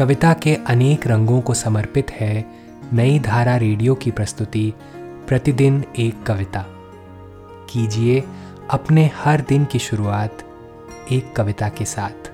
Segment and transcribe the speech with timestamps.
[0.00, 2.44] कविता के अनेक रंगों को समर्पित है
[2.92, 4.74] नई धारा रेडियो की प्रस्तुति,
[5.28, 6.64] प्रतिदिन एक कविता।
[7.70, 8.24] कीजिए
[8.70, 10.38] अपने हर दिन की शुरुआत
[11.12, 12.32] एक कविता के साथ।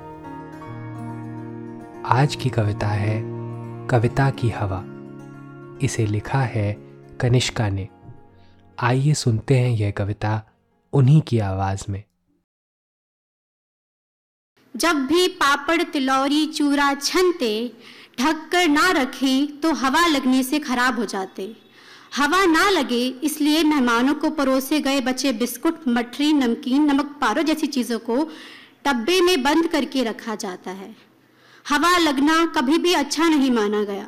[2.07, 3.23] आज की कविता है,
[3.87, 4.85] कविता की हवा।
[5.83, 6.77] इसे लिखा है
[7.21, 7.89] कनिष्का ने।
[8.81, 10.43] आइए सुनते हैं यह कविता
[10.93, 12.03] उन्हीं की आवाज़ में।
[14.77, 17.73] जब भी पापड़, तिलौरी, चूरा छनते
[18.19, 21.55] ढक कर ना रखें तो हवा लगने से खराब हो जाते।
[22.17, 27.67] हवा ना लगे, इसलिए मेहमानों को परोसे गए बचे बिस्कुट, मठरी, नमकीन, नमक पारो जैसी
[27.67, 28.17] चीज़ों को
[28.87, 30.95] डब्बे में बंद करके रखा जाता है।
[31.69, 34.07] हवा लगना कभी भी अच्छा नहीं माना गया।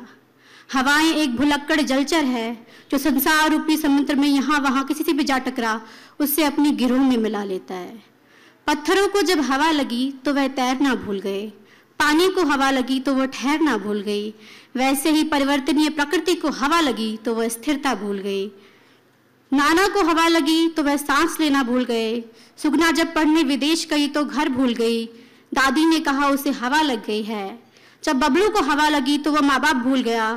[0.73, 2.53] हवाएँ एक भुलक्कड़ जलचर है,
[2.91, 5.79] जो संसार रूपी समुद्र में यहाँ वहाँ किसी से भी जा टकरा,
[6.19, 8.18] उससे अपनी गिरोह में मिला लेता है।
[8.67, 11.45] पत्थरों को जब हवा लगी तो वह तैरना भूल गए।
[11.99, 14.33] पानी को हवा लगी तो वह ठहरना भूल गई
[14.75, 18.45] वैसे ही परिवर्तनीय प्रकृति को हवा लगी तो वह स्थिरता भूल गई
[19.51, 22.21] नाना को हवा लगी तो वह सांस लेना भूल गए।
[22.57, 25.05] सुगना जब पढ़ने विदेश गई तो घर भूल गई।
[25.51, 27.59] दादी ने कहा, उसे हवा लग गई है।
[28.03, 30.29] जब बबलू को हवा लगी तो वह माँ बाप भूल गया।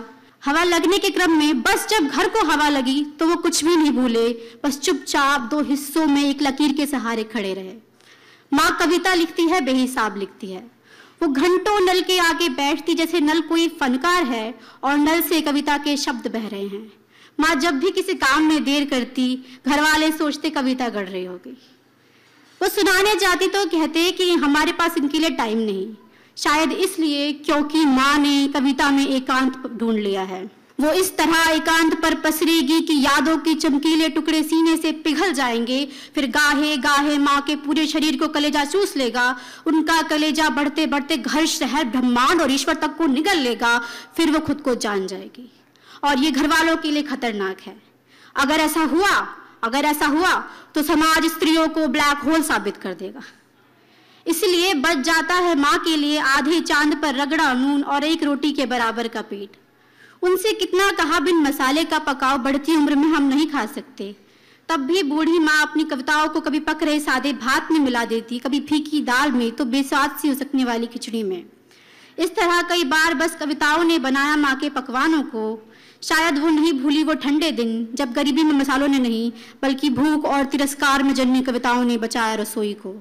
[0.45, 3.77] हवा लगने के क्रम में बस जब घर को हवा लगी तो वो कुछ भी
[3.77, 4.29] नहीं भूले।
[4.65, 7.75] बस चुपचाप दो हिस्सों में एक लकीर के सहारे खड़े रहे।
[8.53, 10.71] माँ कविता लिखती है, बेहिसाब लिखती है।
[11.23, 15.77] वो घंटों नल के आगे बैठती, जैसे नल कोई फनकार है, और नल से कविता
[15.79, 16.91] के शब्द बह रहे हैं।
[17.39, 19.35] माँ जब भी किसी काम में देर करती
[19.67, 21.57] घर वाले सोचते कविता गढ़ रही होगी
[22.61, 25.87] वो सुनाने जाती तो कहते कि हमारे पास इनके लिए टाइम नहीं।
[26.37, 30.45] शायद इसलिए क्योंकि माँ ने कविता में एकांत ढूंढ लिया है।
[30.83, 35.89] वो इस तरह एकांत पर पसरेगी कि यादों की चमकीले टुकड़े सीने से पिघल जाएँगे।
[36.15, 41.17] फिर गाहे गाहे माँ के पूरे शरीर को कलेजा चूस लेगा। उनका कलेजा बढ़ते बढ़ते
[41.17, 43.79] घर, शहर, ब्रह्मांड और ईश्वर तक को निगल लेगा।
[44.17, 45.53] फिर वो खुद को जान जाएगी।
[46.05, 47.77] और ये घर वालों के लिए खतरनाक है।
[48.37, 50.35] अगर ऐसा हुआ, अगर ऐसा हुआ
[50.75, 53.23] तो समाज स्त्रियों को ब्लैक होल साबित कर देगा।
[54.27, 58.53] इसलिए बच जाता है माँ के लिए आधे चाँद पर रगड़ा, नून और एक रोटी
[58.53, 59.57] के बराबर का पेट।
[60.23, 64.15] उनसे कितना कहा बिन मसाले का पकाओ बढ़ती उम्र में हम नहीं खा सकते।
[64.69, 68.39] तब भी बूढ़ी माँ अपनी कविताओं को कभी पक रहे सादे भात में मिला देती,
[68.39, 71.45] कभी फीकी दाल में तो बेस्वाद सी हो सकने वाली खिचड़ी में।
[72.19, 75.69] इस तरह कई बार बस कविताओं ने बनाया माँ के पकवानों को।
[76.03, 79.31] शायद वो नहीं भूली वो ठंडे दिन, जब गरीबी में मसालों ने नहीं,
[79.63, 82.95] बल्कि भूख और तिरस्कार में जन्मी कविताओं ने बचाया रसोई को।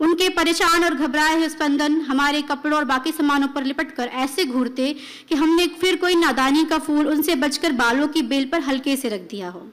[0.00, 4.44] उनके परेशान और घबराए हुए स्पंदन हमारे कपड़ों और बाकी सामानों पर लिपट कर ऐसे
[4.44, 4.94] घूरते
[5.28, 9.08] कि हमने फिर कोई नादानी का फूल उनसे बचकर बालों की बेल पर हल्के से
[9.08, 9.66] रख दिया हो।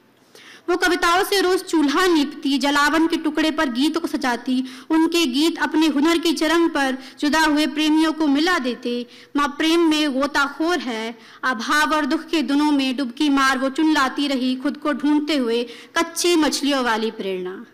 [0.70, 5.60] वो कविताओं से रोज चूल्हा नीपती, जलावन के टुकड़े पर गीतों को सजाती, उनके गीत
[5.60, 9.06] अपने हुनर की चरम पर जुदा हुए प्रेमियों को मिला देते।
[9.38, 13.94] माँ प्रेम में गोताखोर है, अभाव और दुख के दिनों में डुबकी मार वो चुन
[13.94, 15.64] लाती रही खुद को ढूंढते हुए
[15.98, 17.66] कच्ची मछलियों वाली प्रेरणा।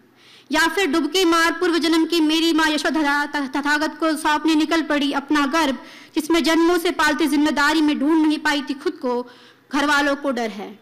[0.51, 5.11] या फिर डुबकी मार पूर्व जन्म की मेरी माँ यशोधरा तथागत को सौंपने निकल पड़ी
[5.11, 5.77] अपना गर्भ,
[6.15, 9.21] जिसमें जन्मों से पालती ज़िम्मेदारी में ढूंढ नहीं पाई थी खुद को।
[9.71, 10.79] घर वालों को डर है।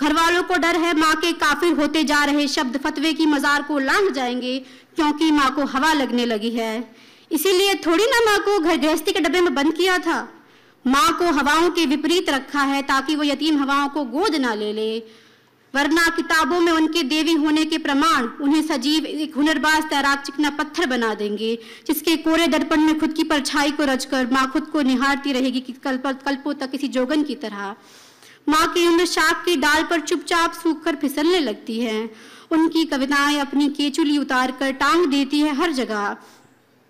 [0.00, 3.62] घर वालों को डर है, माँ के काफिर होते जा रहे शब्द फतवे की मजार
[3.62, 4.58] को लांग जाएँगे,
[4.96, 6.94] क्योंकि माँ को हवा लगने लगी है।
[7.32, 10.28] इसीलिए थोड़ी ना माँ को घर गृहस्थी के डब्बे में बंद किया था।
[10.86, 14.72] माँ को हवाओं के विपरीत रखा है, ताकि वो यतीम हवाओं को गोद ना ले
[14.72, 14.98] ले।
[15.74, 20.86] वरना किताबों में उनके देवी होने के प्रमाण उन्हें सजीव एक हुनरबाज तैराक चिकना पत्थर
[20.86, 21.54] बना देंगे,
[21.86, 25.72] जिसके कोरे दर्पण में खुद की परछाई को रचकर माँ खुद को निहारती रहेगी कि
[25.74, 27.74] कल्प, कल्पों तक किसी जोगन की तरह।
[28.48, 32.10] माँ की उम्र शाख की डाल पर चुपचाप सूख कर फिसलने लगती है।
[32.50, 36.16] उनकी कविताएँ अपनी केचुली उतार कर टांग देती है हर जगह,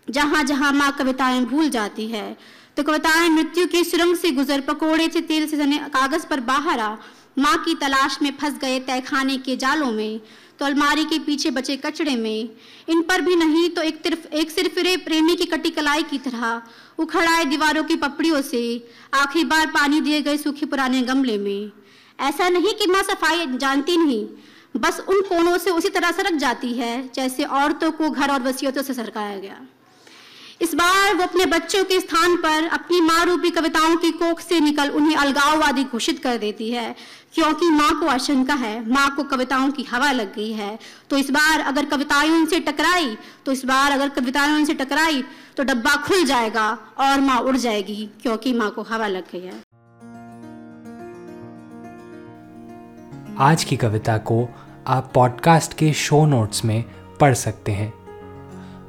[0.08, 2.36] जहाँ जहाँ माँ कविताएँ भूल जाती है।
[2.76, 6.80] तो कविताएँ मृत्यु की सुरंग से गुजर, पकोड़े से तेल से सने कागज़ पर बाहर
[6.80, 6.94] आ
[7.36, 10.20] माँ की तलाश में फंस गए तहखाने के जालों में
[10.58, 12.48] तो अलमारी के पीछे बचे कचड़े में।
[12.88, 16.62] इन पर भी नहीं तो एक सिर्फ़ एक सिरफिरे प्रेमी की कटी कलाई की तरह
[16.98, 21.70] उखड़ाए दीवारों की पपड़ियों से, आखिरी बार पानी दिए गए सूखे पुराने गमले में।
[22.18, 24.26] ऐसा नहीं कि माँ सफ़ाई जानती नहीं,
[24.76, 28.82] बस उन कोनों से उसी तरह सरक जाती है, जैसे औरतों को घर और वसीयतों
[28.82, 29.60] से सरकाया गया।
[30.62, 34.58] इस बार वो अपने बच्चों के स्थान पर अपनी माँ रूपी कविताओं की कोख से
[34.60, 36.94] निकल उन्हें अलगाववादी घोषित कर देती है।
[37.34, 40.78] क्योंकि माँ को आशंका है, माँ को कविताओं की हवा लग गई है।
[41.10, 43.16] तो इस बार अगर कविताएँ उनसे टकराई
[43.46, 45.22] तो इस बार अगर कविताएँ उनसे टकराई
[45.56, 46.68] तो डब्बा खुल जाएगा
[46.98, 49.60] और माँ उड़ जाएगी, क्योंकि माँ को हवा लग गई है।
[53.38, 54.48] आज की कविता को
[54.86, 56.84] आप पॉडकास्ट के शो नोट्स में
[57.20, 58.01] पढ़ सकते हैं।